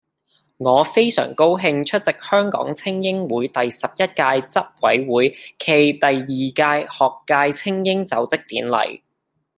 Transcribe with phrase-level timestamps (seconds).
[0.57, 9.01] 我非常高興出席香港菁英會第十一屆執委會暨第二屆學界菁英就職典禮